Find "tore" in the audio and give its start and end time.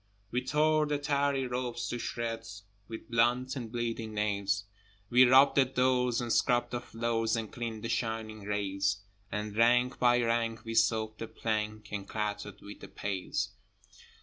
0.43-0.87